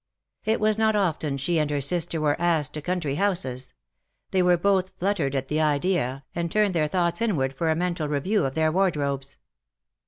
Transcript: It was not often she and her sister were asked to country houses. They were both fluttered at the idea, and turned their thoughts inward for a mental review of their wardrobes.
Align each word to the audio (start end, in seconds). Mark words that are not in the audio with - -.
It 0.45 0.59
was 0.59 0.79
not 0.79 0.95
often 0.95 1.37
she 1.37 1.59
and 1.59 1.69
her 1.69 1.79
sister 1.79 2.19
were 2.19 2.35
asked 2.41 2.73
to 2.73 2.81
country 2.81 3.17
houses. 3.17 3.75
They 4.31 4.41
were 4.41 4.57
both 4.57 4.89
fluttered 4.97 5.35
at 5.35 5.47
the 5.47 5.61
idea, 5.61 6.23
and 6.33 6.51
turned 6.51 6.73
their 6.73 6.87
thoughts 6.87 7.21
inward 7.21 7.53
for 7.53 7.69
a 7.69 7.75
mental 7.75 8.07
review 8.07 8.43
of 8.45 8.55
their 8.55 8.71
wardrobes. 8.71 9.37